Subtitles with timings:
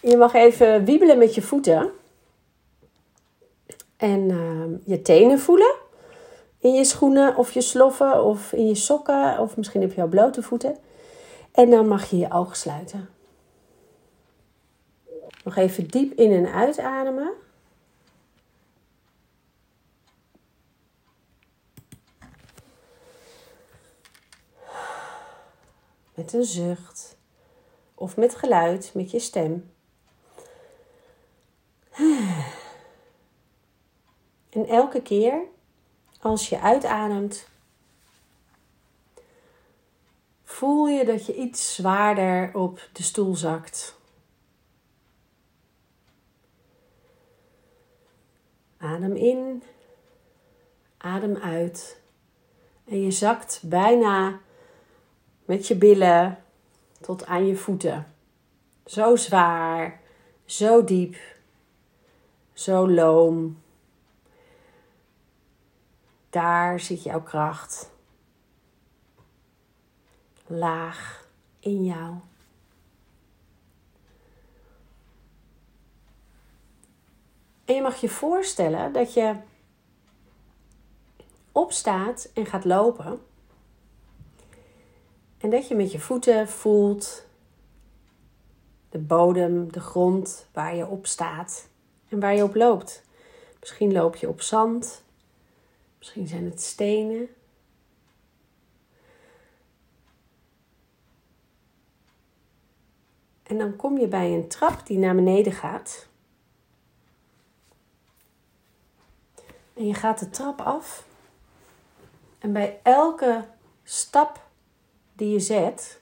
[0.00, 1.90] Je mag even wiebelen met je voeten.
[3.96, 5.74] En ehm, je tenen voelen.
[6.58, 9.38] In je schoenen of je sloffen of in je sokken.
[9.38, 10.76] Of misschien heb je al blote voeten.
[11.52, 13.08] En dan mag je je ogen sluiten.
[15.44, 17.32] Nog even diep in en uitademen.
[26.14, 27.16] Met een zucht.
[27.94, 29.70] Of met geluid, met je stem.
[34.68, 35.40] Elke keer
[36.20, 37.48] als je uitademt,
[40.44, 43.96] voel je dat je iets zwaarder op de stoel zakt.
[48.78, 49.62] Adem in,
[50.96, 52.00] adem uit.
[52.84, 54.40] En je zakt bijna
[55.44, 56.42] met je billen
[57.00, 58.12] tot aan je voeten.
[58.86, 60.00] Zo zwaar,
[60.44, 61.16] zo diep,
[62.52, 63.58] zo loom.
[66.30, 67.90] Daar zit jouw kracht.
[70.46, 71.28] Laag
[71.60, 72.14] in jou.
[77.64, 79.34] En je mag je voorstellen dat je
[81.52, 83.20] opstaat en gaat lopen.
[85.38, 87.26] En dat je met je voeten voelt
[88.90, 91.68] de bodem, de grond waar je op staat
[92.08, 93.04] en waar je op loopt.
[93.60, 95.02] Misschien loop je op zand,
[96.08, 97.28] misschien zijn het stenen.
[103.42, 106.06] En dan kom je bij een trap die naar beneden gaat.
[109.74, 111.06] En je gaat de trap af.
[112.38, 113.44] En bij elke
[113.82, 114.46] stap
[115.12, 116.00] die je zet,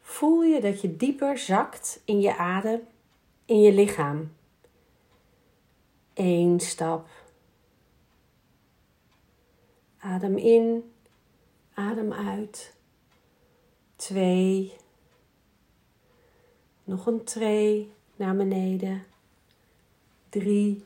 [0.00, 2.80] voel je dat je dieper zakt in je adem,
[3.44, 4.32] in je lichaam.
[6.14, 7.21] Eén stap.
[10.02, 10.92] Adem in,
[11.74, 12.74] adem uit.
[13.96, 14.76] Twee.
[16.84, 19.04] Nog een tree naar beneden.
[20.28, 20.84] Drie.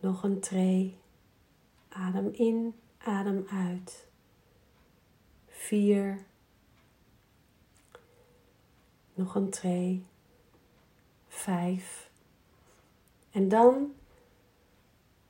[0.00, 0.96] Nog een tree.
[1.88, 4.06] Adem in, adem uit.
[5.46, 6.24] Vier.
[9.14, 10.04] Nog een tree.
[11.28, 12.10] Vijf.
[13.30, 13.94] En dan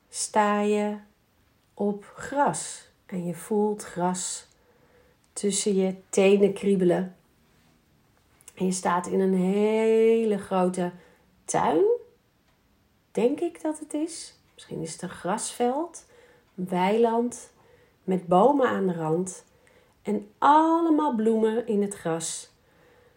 [0.09, 1.06] sta je
[1.78, 2.89] op gras.
[3.06, 4.47] En je voelt gras
[5.33, 7.16] tussen je tenen kriebelen.
[8.55, 10.93] En je staat in een hele grote
[11.44, 11.84] tuin.
[13.11, 14.39] Denk ik dat het is.
[14.55, 16.06] Misschien is het een grasveld,
[16.55, 17.50] een weiland
[18.05, 19.45] met bomen aan de rand
[20.03, 22.50] en allemaal bloemen in het gras.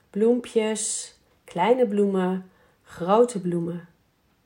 [0.09, 2.51] Bloempjes, kleine bloemen,
[2.83, 3.87] grote bloemen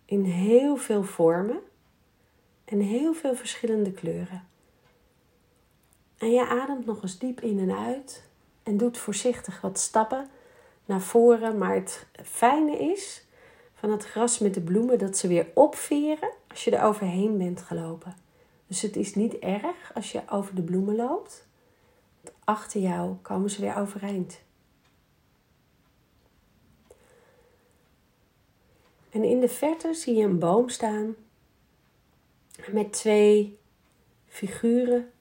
[0.06, 1.59] in heel veel vormen
[2.66, 4.48] en heel veel verschillende kleuren.
[6.18, 8.24] En je ademt nog eens diep in en uit
[8.64, 10.30] en doet voorzichtig wat stappen
[10.86, 11.58] naar voren.
[11.58, 13.26] Maar het fijne is
[13.74, 17.62] van het gras met de bloemen dat ze weer opveren als je er overheen bent
[17.62, 18.16] gelopen.
[18.68, 21.47] Dus het is niet erg als je over de bloemen loopt.
[22.44, 24.40] Achter jou komen ze weer overeind.
[29.09, 31.16] En in de verte zie je een boom staan
[32.72, 33.58] met twee
[34.28, 35.12] figuren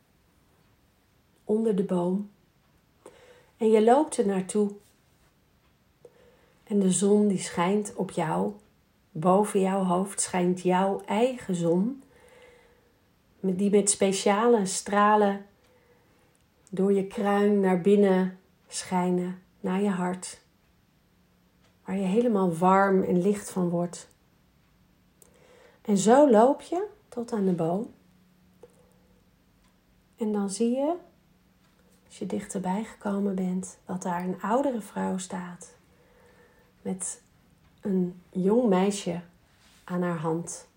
[1.44, 2.30] onder de boom.
[3.56, 4.72] En je loopt er naartoe.
[6.64, 8.52] En de zon die schijnt op jou.
[9.10, 12.02] Boven jouw hoofd schijnt jouw eigen zon.
[13.40, 15.46] Die met speciale stralen
[16.70, 20.40] door je kruin naar binnen schijnen, naar je hart.
[21.84, 24.08] Waar je helemaal warm en licht van wordt.
[25.82, 27.94] En zo loop je tot aan de boom.
[30.16, 30.96] En dan zie je,
[32.06, 35.74] als je dichterbij gekomen bent, dat daar een oudere vrouw staat.
[36.82, 37.22] Met
[37.80, 39.20] een jong meisje
[39.84, 40.68] aan haar hand.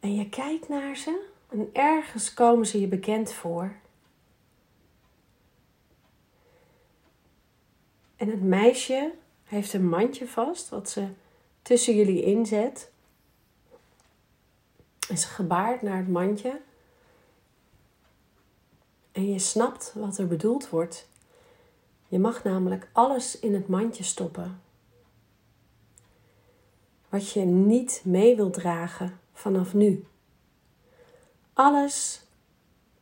[0.00, 3.72] En je kijkt naar ze en ergens komen ze je bekend voor.
[8.16, 9.14] En het meisje
[9.44, 11.08] heeft een mandje vast wat ze
[11.64, 12.90] tussen jullie inzet.
[15.08, 16.60] En ze gebaart naar het mandje.
[19.12, 21.08] En je snapt wat er bedoeld wordt.
[22.08, 24.60] Je mag namelijk alles in het mandje stoppen.
[27.08, 30.06] Wat je niet mee wilt dragen vanaf nu.
[31.52, 32.22] Alles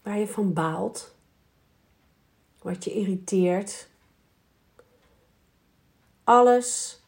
[0.02, 1.14] waar je van baalt.
[2.62, 3.88] wat je irriteert.
[6.24, 7.01] Alles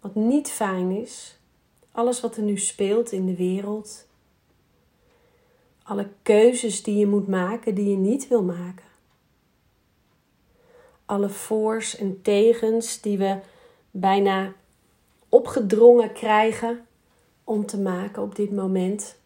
[0.00, 1.38] wat niet fijn is,
[1.92, 4.06] alles wat er nu speelt in de wereld,
[5.82, 8.84] alle keuzes die je moet maken die je niet wil maken.
[11.04, 13.38] Alle voor's en tegens die we
[13.90, 14.52] bijna
[15.28, 16.86] opgedrongen krijgen
[17.44, 19.18] om te maken op dit moment.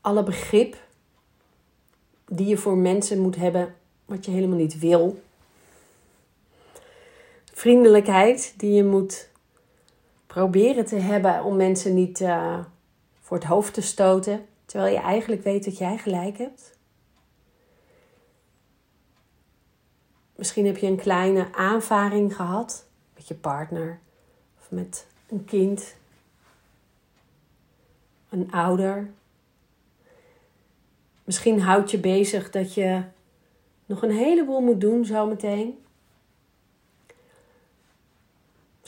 [0.00, 0.76] Alle begrip
[2.24, 3.74] die je voor mensen moet hebben
[4.04, 5.22] wat je helemaal niet wil.
[7.56, 9.28] Vriendelijkheid die je moet
[10.26, 12.58] proberen te hebben om mensen niet uh,
[13.20, 16.78] voor het hoofd te stoten, terwijl je eigenlijk weet dat jij gelijk hebt.
[20.34, 23.98] Misschien heb je een kleine aanvaring gehad met je partner
[24.60, 25.96] of met een kind,
[28.28, 29.10] een ouder.
[31.24, 33.02] Misschien houdt je bezig dat je
[33.86, 35.84] nog een heleboel moet doen zometeen.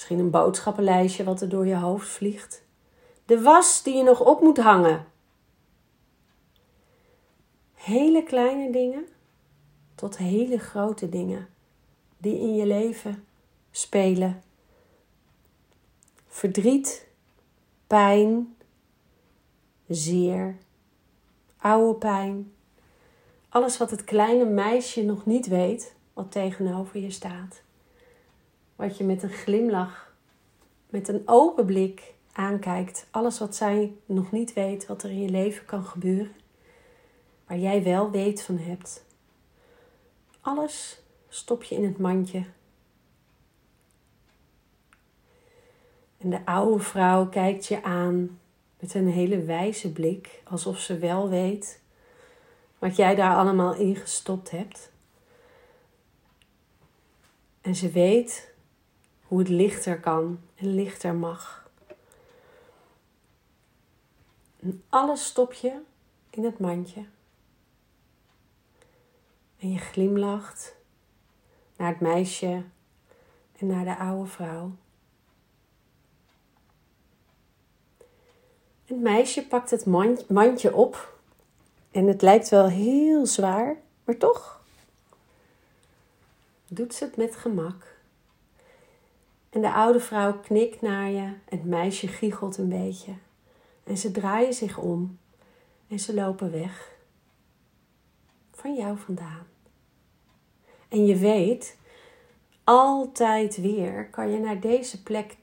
[0.08, 2.62] Misschien een boodschappenlijstje wat er door je hoofd vliegt.
[3.24, 5.06] De was die je nog op moet hangen.
[7.74, 9.06] Hele kleine dingen
[9.94, 11.48] tot hele grote dingen
[12.18, 13.24] die in je leven
[13.70, 14.42] spelen.
[16.26, 17.06] Verdriet,
[17.86, 18.56] pijn,
[19.88, 20.56] zeer,
[21.56, 22.52] oude pijn.
[23.48, 27.66] Alles wat het kleine meisje nog niet weet, wat tegenover je staat.
[28.78, 30.12] Wat je met een glimlach,
[30.88, 33.06] met een open blik aankijkt.
[33.10, 36.32] Alles wat zij nog niet weet, wat er in je leven kan gebeuren.
[37.46, 39.04] Waar jij wel weet van hebt.
[40.40, 42.44] Alles stop je in het mandje.
[46.18, 48.38] En de oude vrouw kijkt je aan
[48.78, 51.80] met een hele wijze blik, alsof ze wel weet
[52.78, 54.90] wat jij daar allemaal in gestopt hebt.
[57.60, 58.47] En ze weet
[59.28, 61.70] hoe het lichter kan en lichter mag.
[64.60, 65.80] En alles stop je
[66.30, 67.04] in het mandje.
[69.58, 70.76] En je glimlacht
[71.76, 72.62] naar het meisje
[73.58, 74.72] en naar de oude vrouw.
[78.84, 79.86] Het meisje pakt het
[80.28, 81.18] mandje op
[81.90, 84.62] en het lijkt wel heel zwaar, maar toch
[86.66, 87.97] doet ze het met gemak.
[89.58, 93.12] En de oude vrouw knikt naar je, het meisje giechelt een beetje.
[93.84, 95.18] En ze draaien zich om
[95.88, 96.96] en ze lopen weg.
[98.52, 99.46] Van jou vandaan.
[100.88, 101.76] En je weet,
[102.64, 105.36] altijd weer kan je naar deze plek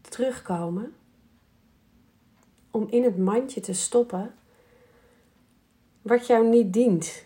[0.00, 0.94] terugkomen
[2.70, 4.34] om in het mandje te stoppen
[6.02, 7.24] wat jou niet dient.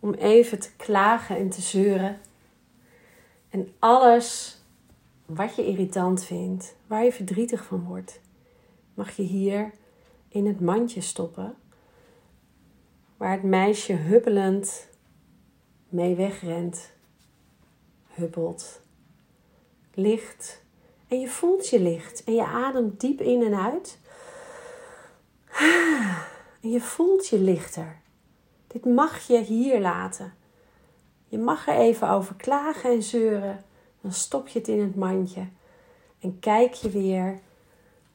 [0.00, 2.20] Om even te klagen en te zeuren.
[3.48, 4.58] En alles
[5.26, 8.20] wat je irritant vindt, waar je verdrietig van wordt,
[8.94, 9.72] mag je hier
[10.28, 11.54] in het mandje stoppen.
[13.16, 14.88] Waar het meisje huppelend
[15.88, 16.92] mee wegrent,
[18.08, 18.80] huppelt,
[19.94, 20.62] licht.
[21.08, 23.98] En je voelt je licht en je ademt diep in en uit.
[26.60, 28.00] En je voelt je lichter.
[28.66, 30.34] Dit mag je hier laten.
[31.26, 33.64] Je mag er even over klagen en zeuren.
[34.04, 35.46] Dan stop je het in het mandje.
[36.18, 37.40] En kijk je weer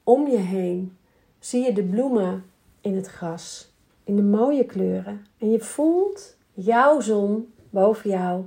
[0.04, 0.98] om je heen.
[1.40, 2.46] Zie je de bloemen
[2.82, 3.72] in het gras.
[4.04, 5.26] In de mooie kleuren.
[5.38, 8.46] En je voelt jouw zon boven jou.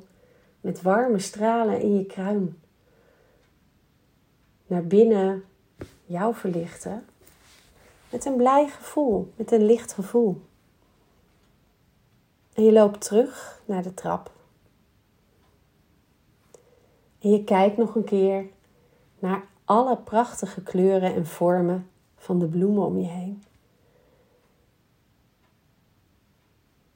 [0.61, 2.61] Met warme stralen in je kruin.
[4.67, 5.45] Naar binnen
[6.05, 7.05] jou verlichten.
[8.11, 10.41] Met een blij gevoel, met een licht gevoel.
[12.53, 14.32] En je loopt terug naar de trap.
[17.23, 18.47] En je kijkt nog een keer
[19.19, 23.43] naar alle prachtige kleuren en vormen van de bloemen om je heen.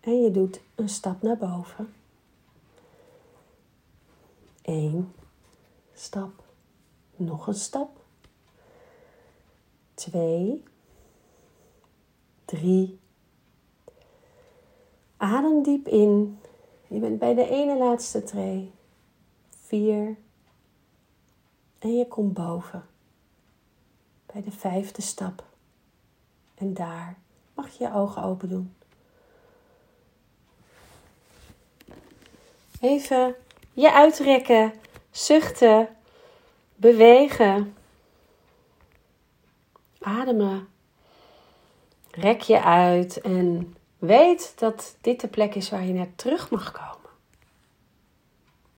[0.00, 1.94] En je doet een stap naar boven.
[4.62, 5.12] Eén
[5.94, 6.44] stap.
[7.16, 7.90] Nog een stap.
[9.94, 10.62] Twee.
[12.44, 12.98] Drie.
[15.16, 16.38] Adem diep in.
[16.86, 18.74] Je bent bij de ene laatste tree.
[19.66, 20.16] Vier.
[21.78, 22.86] En je komt boven.
[24.32, 25.44] Bij de vijfde stap.
[26.54, 27.18] En daar
[27.54, 28.74] mag je je ogen open doen.
[32.80, 33.34] Even
[33.72, 34.72] je uitrekken,
[35.10, 35.88] zuchten,
[36.74, 37.76] bewegen,
[39.98, 40.68] ademen.
[42.10, 46.72] Rek je uit en weet dat dit de plek is waar je naar terug mag
[46.72, 46.95] komen.